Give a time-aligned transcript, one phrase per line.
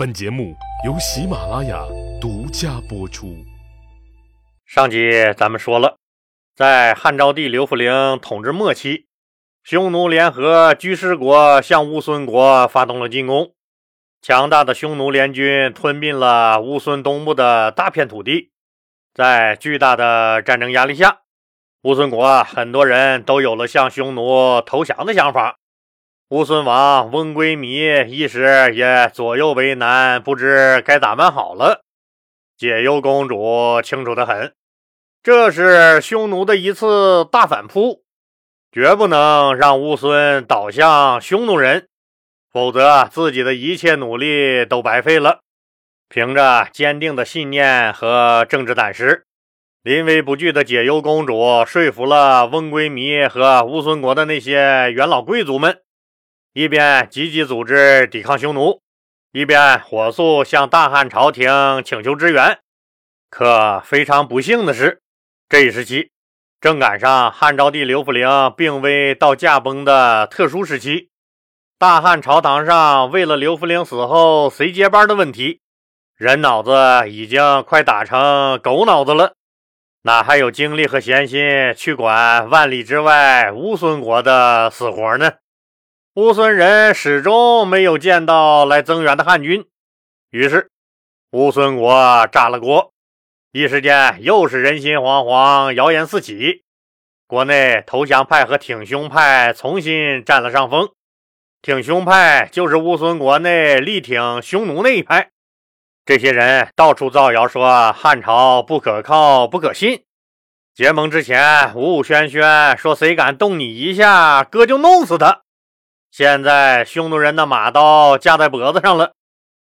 [0.00, 0.56] 本节目
[0.86, 1.84] 由喜马拉雅
[2.18, 3.36] 独家播出。
[4.64, 5.98] 上集咱们说了，
[6.56, 9.04] 在汉昭帝刘弗陵统治末期，
[9.62, 13.52] 匈奴联合居士国向乌孙国发动了进攻。
[14.22, 18.52] 强大的匈奴联军吞并了乌孙东部的大片土地。
[19.12, 21.18] 在巨大的战争压力下，
[21.82, 25.58] 乌孙国很多人都有了向匈奴投降的想法。
[26.30, 31.82] 乌孙王翁归靡一时也左右为难，不知该咋办好了。
[32.56, 34.54] 解忧公主清楚的很，
[35.24, 38.04] 这是匈奴的一次大反扑，
[38.70, 41.88] 绝不能让乌孙倒向匈奴人，
[42.52, 45.40] 否则自己的一切努力都白费了。
[46.08, 49.24] 凭着坚定的信念和政治胆识，
[49.82, 55.80] 临危不惧的解忧公主说服了翁归靡和乌孙国的那些元老贵族们。
[56.52, 58.80] 一边积极组织抵抗匈奴，
[59.30, 61.48] 一边火速向大汉朝廷
[61.84, 62.58] 请求支援。
[63.30, 65.00] 可非常不幸的是，
[65.48, 66.10] 这一时期
[66.60, 71.10] 正赶上汉昭帝刘弗陵病危到驾崩的特殊时期。
[71.78, 75.60] 大汉朝堂上为了刘弗陵死后谁接班的问题，
[76.16, 79.34] 人脑子已经快打成狗脑子了，
[80.02, 85.34] 哪还有精力和闲心去管万里之外乌孙国的死活呢？
[86.14, 89.64] 乌孙人始终没有见到来增援的汉军，
[90.30, 90.68] 于是
[91.30, 92.92] 乌孙国炸了锅，
[93.52, 96.64] 一时间又是人心惶惶，谣言四起。
[97.28, 100.88] 国内投降派和挺胸派重新占了上风。
[101.62, 105.30] 挺胸派就是乌孙国内力挺匈奴那一派，
[106.04, 110.02] 这些人到处造谣说汉朝不可靠、不可信。
[110.74, 115.42] 结盟之前，武武轩轩说谁敢动你一下，哥就弄死他。
[116.10, 119.12] 现在匈奴人的马刀架在脖子上了，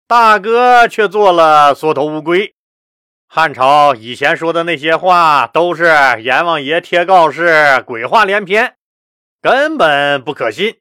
[0.07, 2.55] 大哥却做了缩头乌龟。
[3.27, 5.85] 汉朝以前说的那些话都是
[6.23, 8.77] 阎王爷贴告示，鬼话连篇，
[9.43, 10.79] 根本不可信。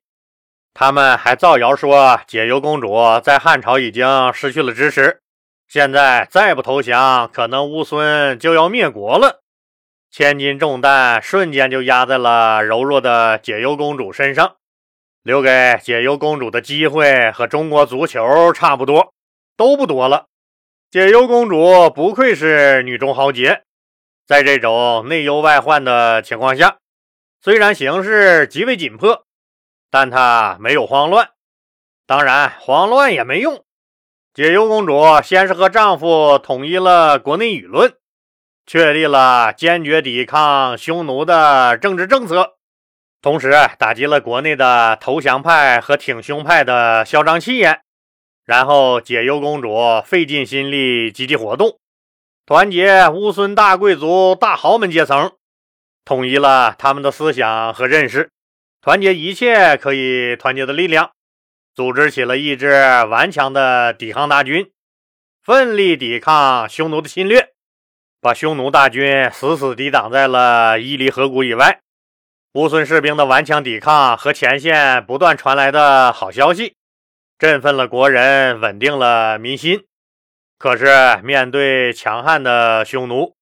[0.74, 5.22] 他们还造谣说解忧公主在汉朝已经失去了支持，
[5.68, 9.42] 现在再不投降，可能乌孙就要灭国了。
[10.12, 14.56] 千斤重担瞬间就压在了柔弱的解忧公主身上。
[15.28, 19.14] 留给解忧公主的机会和中国足球差不多，
[19.58, 20.28] 都不多了。
[20.90, 23.64] 解忧公主不愧是女中豪杰，
[24.26, 26.78] 在这种内忧外患的情况下，
[27.42, 29.26] 虽然形势极为紧迫，
[29.92, 31.32] 但她没有慌乱。
[32.06, 33.66] 当然，慌乱也没用。
[34.34, 37.94] 解忧公主先是和丈夫统一了国内舆论，
[38.66, 42.57] 确立了坚决抵抗匈奴的政治政策。
[43.22, 47.82] 同时打击了国内的投降派和挺胸派的嚣张气焰，
[48.46, 51.80] 然后解忧公主费尽心力积极活动，
[52.46, 55.34] 团结乌孙大贵族大豪门阶层，
[56.06, 58.30] 统一了他们的思想和认识，
[58.82, 61.12] 团结一切可以团结的力量，
[61.76, 62.70] 组织起了一支
[63.10, 64.72] 顽强的抵抗大军，
[65.44, 67.50] 奋力抵抗匈奴的侵略，
[68.22, 71.82] 把匈奴大军死死抵挡在了伊犁河谷以外。
[72.54, 76.76] 乌孙士兵的顽强抵抗和前线不断传来的好消息，
[77.38, 79.86] 振奋了国人，稳定了民心。
[80.58, 83.36] 可是，面对强悍的匈奴，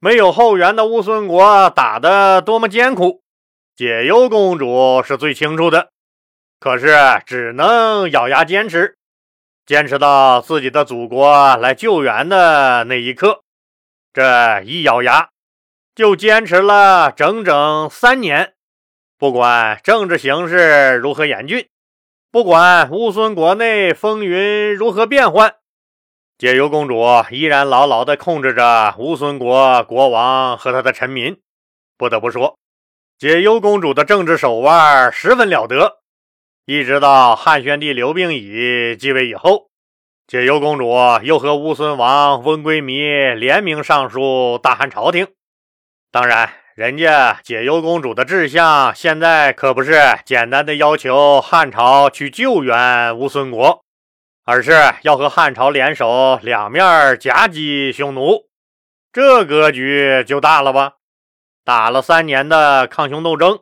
[0.00, 3.22] 没有后援的乌孙国打得多么艰苦，
[3.76, 5.90] 解忧公主是最清楚的。
[6.58, 8.96] 可是，只能咬牙坚持，
[9.64, 13.42] 坚持到自己的祖国来救援的那一刻。
[14.12, 15.28] 这一咬牙，
[15.96, 18.52] 就坚持了整整三年。
[19.18, 21.68] 不管政治形势如何严峻，
[22.30, 25.54] 不管乌孙国内风云如何变幻，
[26.36, 31.40] 解忧公主依然牢牢地控制着乌孙国国王和他的臣民。
[31.96, 32.58] 不得不说，
[33.18, 36.00] 解忧公主的政治手腕十分了得。
[36.66, 39.70] 一直到汉宣帝刘病已继位以后，
[40.26, 45.28] 解忧公主又和乌孙王翁归靡联名上书大汉朝廷。
[46.10, 46.50] 当然。
[46.76, 49.94] 人家解忧公主的志向，现在可不是
[50.26, 53.82] 简单的要求汉朝去救援乌孙国，
[54.44, 58.50] 而是要和汉朝联手，两面夹击匈奴。
[59.10, 60.96] 这格局就大了吧？
[61.64, 63.60] 打了三年的抗匈斗争，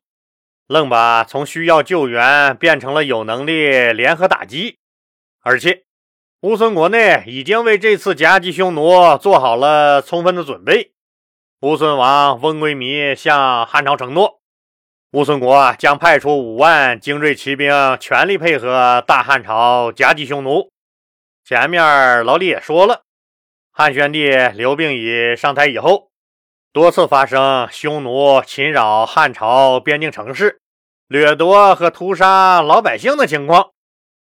[0.67, 4.79] 愣把从需要救援变成了有能力联合打击。
[5.45, 5.85] 而且，
[6.41, 10.94] 乌孙国内已经为这次夹击匈奴做好了充分的准备。
[11.65, 14.39] 乌孙王翁归靡向汉朝承诺，
[15.13, 20.71] 乌孙国将派出五万精锐骑兵，全力配合大汉朝夹击匈奴。
[21.43, 23.05] 前面老李也说了，
[23.73, 26.11] 汉宣帝刘病已上台以后，
[26.71, 30.61] 多次发生匈奴侵扰汉朝边境城市、
[31.09, 33.71] 掠夺和屠杀老百姓的情况。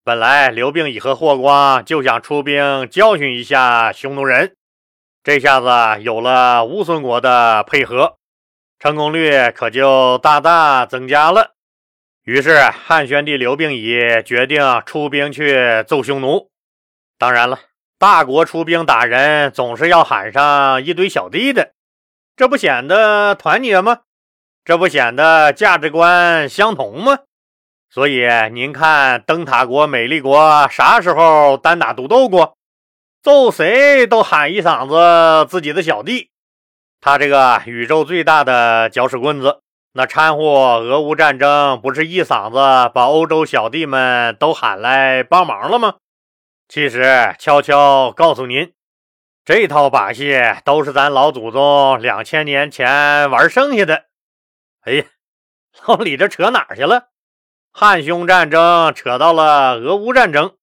[0.02, 4.56] 本来刘病已和霍光就想出兵教训一下匈奴人，
[5.28, 8.16] 这下子有了乌孙国的配合，
[8.78, 11.50] 成功率可就大大增加了。
[12.24, 16.48] 于是汉宣帝刘病已决定出兵去揍匈奴。
[17.18, 17.60] 当然了，
[17.98, 21.72] 大国出兵打人，总是要喊上一堆小弟的，
[22.34, 23.98] 这不显得团结吗？
[24.64, 27.18] 这不显得价值观相同吗？
[27.90, 32.56] 所以您看，灯塔国、美丽国啥时候单打独斗过？
[33.22, 36.30] 揍谁都喊一嗓子自己的小弟。
[37.00, 39.60] 他这个宇宙最大的搅屎棍子，
[39.92, 40.42] 那掺和
[40.78, 45.96] 俄乌战争，不是一嗓子把欧洲小弟们都喊来帮忙了吗？
[46.68, 48.72] 其实，悄悄告诉您，
[49.44, 54.04] 这套把戏都是咱老祖宗两千年前玩剩下的。
[54.82, 55.04] 哎呀，
[55.86, 57.08] 老李这扯哪去了？
[57.72, 60.57] 汉匈战争扯到了俄乌战争，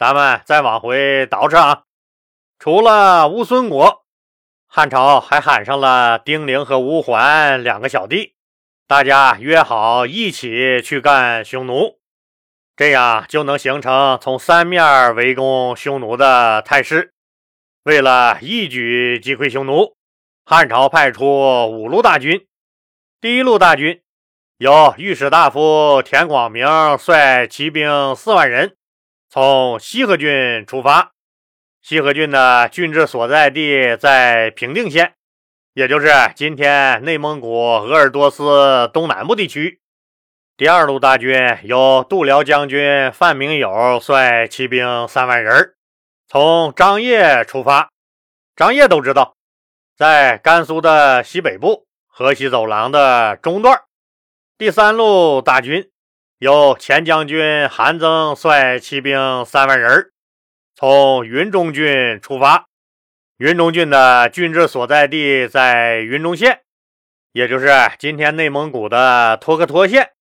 [0.00, 1.82] 咱们再往回倒饬啊。
[2.58, 4.06] 除了乌孙国，
[4.66, 8.34] 汉朝还喊上了丁玲和乌桓两个小弟，
[8.86, 11.98] 大家约好一起去干匈奴。
[12.74, 17.12] 这样就能形成从三面围攻匈奴的态势。
[17.82, 19.98] 为了一举击溃匈奴，
[20.46, 21.26] 汉朝派出
[21.66, 22.46] 五路大军。
[23.20, 24.00] 第一路大军
[24.56, 28.78] 由御史大夫田广明率骑兵四万人，
[29.32, 31.12] 从西河郡出发。
[31.80, 35.14] 西河郡的郡治所在地在平定县，
[35.72, 39.80] 也就是今天内蒙古鄂尔多斯东南部地区。
[40.56, 45.74] 第二路大军由度辽将军范明友率骑兵三万人，
[46.26, 47.88] 从张掖出发。
[48.56, 49.36] 张掖都知道，
[49.96, 53.80] 在甘肃的西北部，河西走廊的中段。
[54.58, 55.88] 第三路大军
[56.40, 60.10] 由前将军韩增率骑兵三万人，
[60.74, 62.64] 从云中郡出发。
[63.36, 66.62] 云中郡的郡治所在地在云中县，
[67.32, 70.12] 也就是今天内蒙古的托克托县。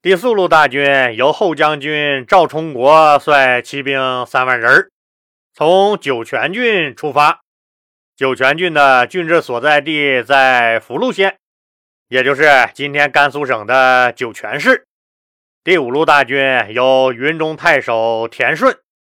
[0.00, 4.90] 第四路大军由后将军赵充国率骑兵三万人，
[5.52, 7.40] 从酒泉郡出发。
[8.16, 11.36] 酒泉郡的郡治所在地在福禄县，
[12.08, 14.87] 也就是今天甘肃省的酒泉市。
[15.68, 18.78] 第五路大军由云中太守田顺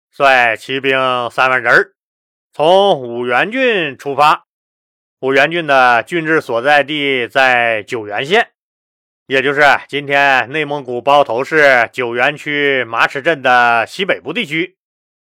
[0.10, 1.92] 率骑兵三万人，
[2.52, 4.46] 从五原郡出发。
[5.20, 8.50] 五原郡的郡治所在地在九原县。
[9.28, 14.76] 也就是今天内蒙古包头市九原区马齿镇的西北部地区，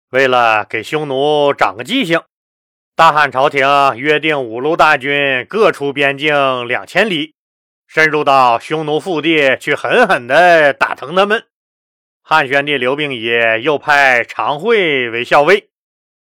[0.09, 2.23] 为了给匈奴长个记性，
[2.95, 3.67] 大汉朝廷
[3.97, 7.35] 约定五路大军各出边境两千里，
[7.93, 11.43] 深入到匈奴腹地去狠狠地打疼他们。
[12.23, 13.29] 汉宣帝刘病已
[13.61, 15.69] 又派常惠为校尉。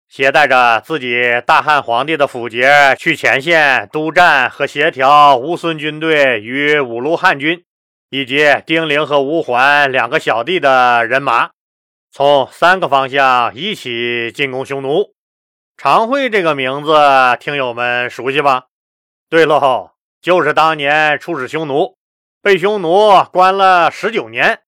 [0.08, 7.64] 携带着自己大汉皇帝的府节去前线督战和协调乌孙军队与五路汉军，
[8.08, 11.50] 以及丁玲和吴桓两个小弟的人马，
[12.12, 15.12] 从三个方向一起进攻匈奴。
[15.76, 16.92] 常惠这个名字，
[17.40, 18.66] 听友们熟悉吧？
[19.28, 21.96] 对喽，就是当年出使匈奴，
[22.42, 24.60] 被匈奴关了十九年。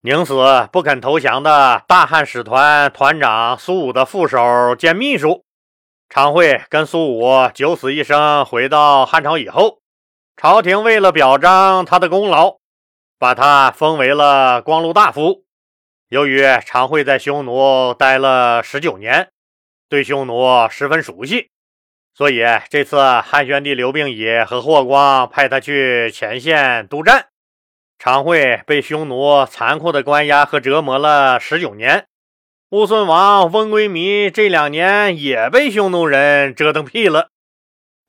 [0.00, 5.44] 宁死不肯投降的大汉使团团长苏武的副手兼秘书
[6.08, 9.80] 常惠，跟苏武九死一生回到汉朝以后，
[10.36, 12.58] 朝廷为了表彰他的功劳，
[13.18, 15.44] 把他封为了光禄大夫。
[16.08, 19.30] 由于常惠在匈奴待了十九年，
[19.88, 21.50] 对匈奴十分熟悉，
[22.18, 27.28] 所以这次汉宣帝刘病已和霍光派他去前线督战。
[27.96, 32.08] 常惠被匈奴残酷的关押和折磨了十九年，
[32.70, 37.28] 乌孙王温归靡这两年也被匈奴人折腾屁了。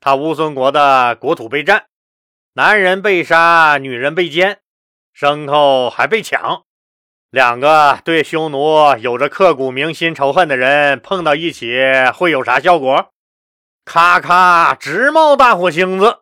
[0.00, 1.84] 他乌孙国的国土被占，
[2.54, 4.58] 男人被杀，女人被奸，
[5.16, 6.64] 牲口还被抢。
[7.30, 11.78] 两个对匈奴有着刻骨铭心仇恨的人碰到一起
[12.12, 13.12] 会有啥效果？
[13.92, 16.20] 咔咔直冒大火星子，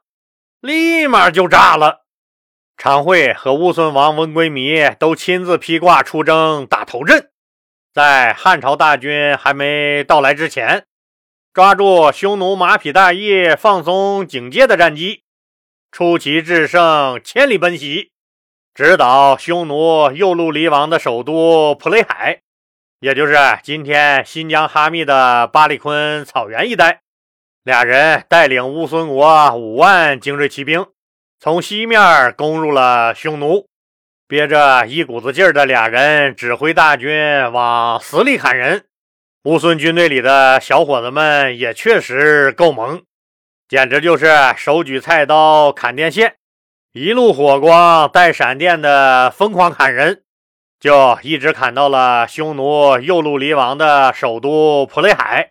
[0.62, 2.06] 立马就炸了。
[2.78, 7.28] 常惠和乌孙王温归弥都亲自披挂出征打头阵，
[7.92, 10.86] 在汉朝大军还没到来之前，
[11.52, 15.24] 抓住匈奴马匹大意、放松警戒的战机，
[15.92, 18.12] 出奇制胜，千里奔袭，
[18.72, 22.40] 直捣匈奴右路离王的首都普雷海。
[23.00, 27.02] 也就是今天新疆哈密的巴里坤草原一带。
[27.68, 30.86] 俩人带领乌孙国五万精锐骑兵，
[31.38, 33.66] 从西面攻入了匈奴。
[34.26, 37.12] 憋着一股子劲儿的俩人指挥大军
[37.52, 38.86] 往死里砍人。
[39.44, 43.02] 乌孙军队里的小伙子们也确实够猛，
[43.68, 46.36] 简直就是手举菜刀砍电线，
[46.94, 50.22] 一路火光带闪电的疯狂砍人。
[50.80, 55.50] 就一直砍到了匈奴右路离王的首都普雷海，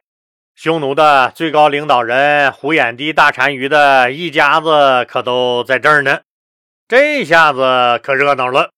[0.58, 6.22] 匈奴的最高领导人胡眼低大单于的一家子可都在这儿呢。
[6.88, 8.72] 这下子可热闹了，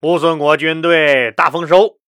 [0.00, 1.98] 乌孙国军队大丰收，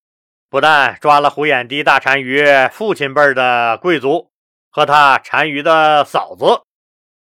[0.48, 4.30] 不但抓了胡眼低大单于父亲辈的贵族
[4.70, 6.62] 和他单于的嫂子，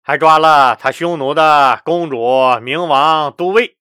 [0.04, 3.76] 还抓了他匈奴的公主、明王、都尉。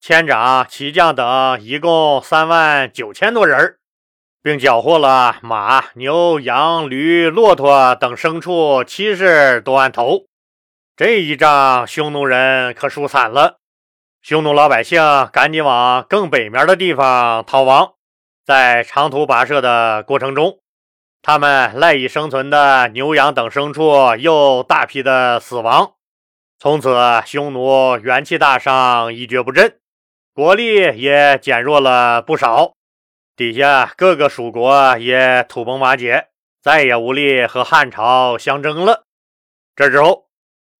[0.00, 3.76] 千长、骑将等一共三万九千多人，
[4.42, 10.24] 并缴获了马、牛、羊、驴、骆驼等牲畜七十多万头。
[10.96, 13.58] 这一仗，匈奴人可输惨了。
[14.20, 15.00] 匈奴老百姓
[15.32, 17.92] 赶紧往更北面的地方逃亡。
[18.44, 20.58] 在长途跋涉的过程中，
[21.22, 25.92] 他们赖以生存的牛羊等牲畜又大批的死亡。
[26.58, 29.78] 从此，匈奴元气大伤，一蹶不振。
[30.34, 32.74] 国力也减弱了不少，
[33.42, 36.28] 底下各个属国也土崩瓦解，
[36.62, 39.02] 再也无力和汉朝相争了。
[39.74, 40.28] 这之后，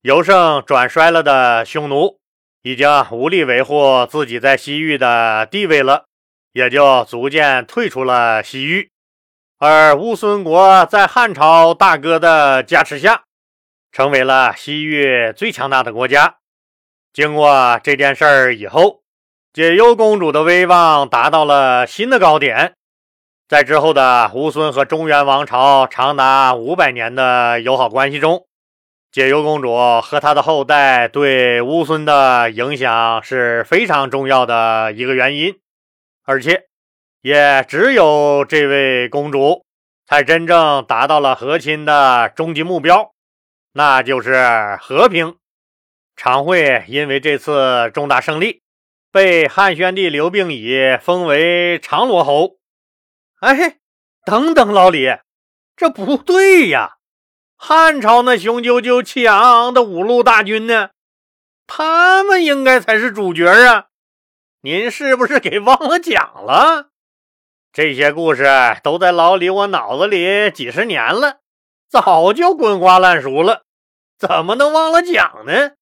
[0.02, 2.20] 由盛转衰了的匈奴
[2.62, 6.04] 已经无力维护自己在西域的地位了，
[6.52, 8.92] 也就逐渐退出了西域。
[9.58, 13.24] 而乌孙国在汉朝大哥的加持下，
[13.90, 16.36] 成为了西域最强大的国家。
[17.12, 19.01] 经过这件事儿以后，
[19.52, 22.72] 解忧公主的威望达到了新的高点，
[23.46, 28.46] 在之后的乌孙和中原王朝长达五百年的友好关系中，
[29.10, 35.54] 解忧公主和她的后代对乌孙的影响是非常重要的一个原因，
[36.24, 36.68] 而且
[37.20, 39.66] 也只有这位公主
[40.06, 43.12] 才真正达到了和亲的终极目标，
[43.74, 45.36] 那就是和平。
[46.16, 48.61] 常会因为这次重大胜利。
[49.12, 52.56] 被汉宣帝刘病已封为长罗侯。
[53.40, 53.78] 哎，
[54.24, 55.18] 等等，老李，
[55.76, 56.96] 这不对呀！
[57.56, 60.90] 汉朝那雄赳赳气昂昂的五路大军呢？
[61.66, 63.88] 他们应该才是主角啊！
[64.62, 66.88] 您是不是给忘了讲了？
[67.70, 68.46] 这些故事
[68.82, 71.40] 都在老李我脑子里几十年了，
[71.90, 73.64] 早就滚瓜烂熟了，
[74.16, 75.72] 怎么能忘了讲呢？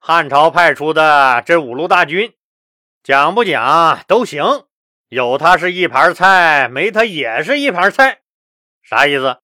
[0.00, 2.34] 汉朝派出的这五路大军。
[3.08, 4.66] 讲不讲都行，
[5.08, 8.18] 有他是一盘菜，没他也是一盘菜，
[8.82, 9.38] 啥意思？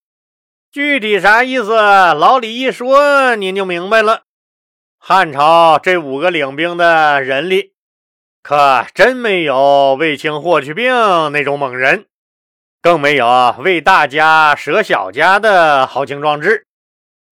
[0.71, 1.73] 具体啥意思？
[1.73, 4.25] 老李一说您就明白了。
[4.99, 7.73] 汉朝这五个领兵的人里，
[8.43, 10.93] 可真没有卫青、霍去病
[11.33, 12.05] 那种猛人，
[12.83, 16.67] 更没有为大家舍小家的豪情壮志，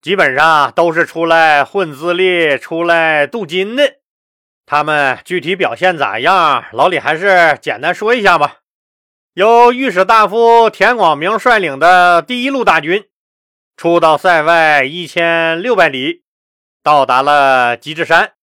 [0.01, 3.97] 基本上都是出来混资历、出来镀金的。
[4.65, 6.65] 他们具体表现咋样？
[6.73, 8.59] 老李还是简单说一下吧。
[9.35, 13.09] 由御史大夫田广明率领的第一路大军，
[13.77, 16.23] 出到塞外一千六百里，
[16.83, 18.35] 到达了吉之山。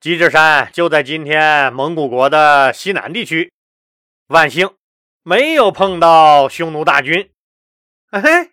[0.00, 3.52] 吉之山就在今天蒙古国的西南地区。
[4.28, 4.70] 万幸
[5.22, 7.30] 没有碰到匈奴大军。
[8.10, 8.50] 哎嘿，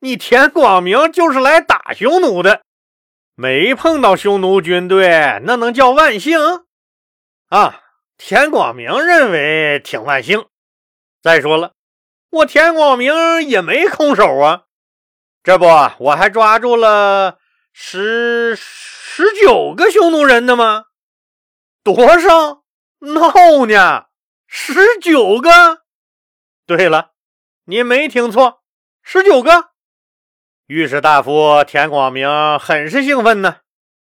[0.00, 2.62] 你田广明就是来打匈奴的。
[3.40, 6.38] 没碰到匈奴军队，那能叫万幸
[7.48, 7.80] 啊？
[8.18, 10.44] 田广明认为挺万幸。
[11.22, 11.72] 再说了，
[12.28, 14.64] 我田广明也没空手啊，
[15.42, 15.64] 这不
[16.00, 17.38] 我还抓住了
[17.72, 20.84] 十十九个匈奴人呢吗？
[21.82, 22.62] 多少？
[22.98, 24.08] 闹呢？
[24.46, 25.78] 十九个？
[26.66, 27.12] 对了，
[27.64, 28.60] 你没听错，
[29.02, 29.70] 十九个。
[30.70, 32.28] 御史大夫田广明
[32.60, 33.56] 很是兴奋呢，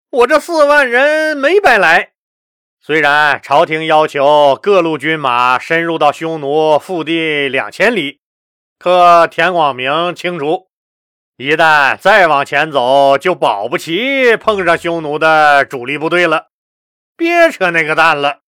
[0.10, 2.10] 我这四万人没白来。
[2.82, 8.20] 虽然朝廷要求各路军马深入到匈奴腹地两千里，
[8.78, 10.68] 可田广明清楚，
[11.38, 16.48] 一旦再往前走，就保不齐碰上匈奴的主力部队了。
[17.16, 18.40] 别扯那个蛋了，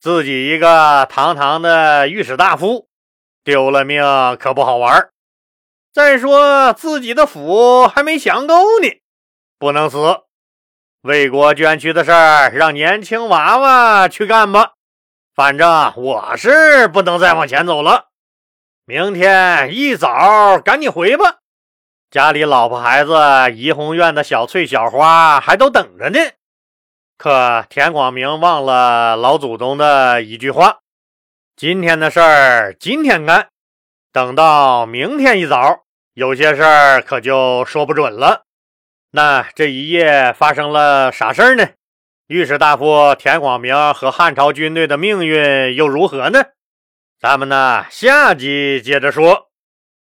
[0.00, 2.88] 自己一个堂堂的御史大夫，
[3.44, 4.02] 丢了命
[4.40, 5.11] 可不好玩。
[5.92, 8.88] 再说自己的府还没降够呢，
[9.58, 9.98] 不能死。
[11.02, 14.72] 为国捐躯的事儿，让年轻娃娃去干吧。
[15.34, 18.08] 反正我是不能再往前走了。
[18.86, 21.40] 明天一早赶紧回吧，
[22.10, 23.12] 家里老婆孩子、
[23.54, 26.18] 怡红院的小翠小花还都等着呢。
[27.18, 30.80] 可田广明忘了老祖宗的一句话：
[31.54, 33.48] 今天的事儿今天干，
[34.12, 38.44] 等到明天一早，有些事儿可就说不准了。
[39.12, 41.70] 那这一夜发生了啥事儿呢？
[42.26, 46.44] 御史大夫田广明和汉朝军队的命运又如何呢？
[47.18, 49.50] 咱们呢，下集接着说。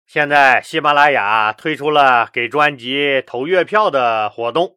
[0.07, 4.77] 现在喜马拉雅推出了给专辑投月票的活动，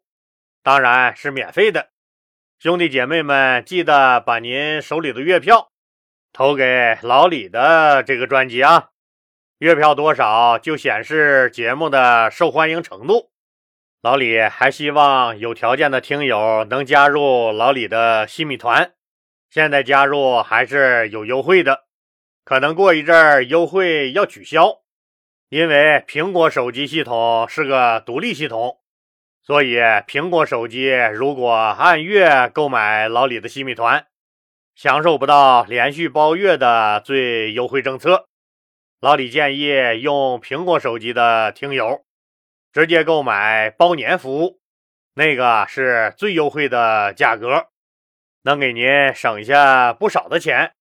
[0.61, 1.87] 当然是免费的。
[2.59, 5.69] 兄弟姐妹们，记得把您手里的月票
[6.31, 8.89] 投给老李的这个专辑啊！
[9.59, 13.31] 月票多少就显示节目的受欢迎程度。
[14.03, 18.93] 老李还希望有条件的听友能加入老李的新米团，
[19.49, 21.85] 现在加入还是有优惠的。
[22.43, 24.81] 可能过一阵儿优惠要取消，
[25.49, 28.77] 因为苹果手机系统是个独立系统，
[29.41, 34.05] 所以苹果手机如果按月购买老李的西米团，
[34.75, 38.27] 享受不到连续包月的最优惠政策。
[38.99, 42.03] 老李建议用苹果手机的听友
[42.73, 44.59] 直接购买包年服务，
[45.13, 47.67] 那个是最优惠的价格，
[48.41, 50.73] 能给您省下不少的钱。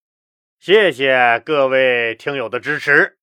[0.58, 3.15] 谢谢各位听友的支持。